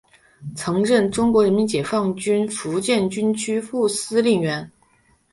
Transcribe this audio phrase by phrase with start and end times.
[0.55, 4.67] 曾任中国人民解放军福建军区副司令员。